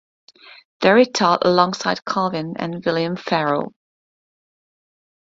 There 0.79 0.97
he 0.97 1.05
taught 1.05 1.45
alongside 1.45 2.03
Calvin 2.05 2.55
and 2.57 2.83
William 2.83 3.15
Farel. 3.15 3.75